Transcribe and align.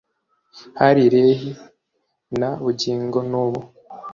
Hari 0.79 1.01
Lehi 1.13 1.49
na 2.39 2.49
bugingo 2.63 3.17
n‘ubu 3.29 3.61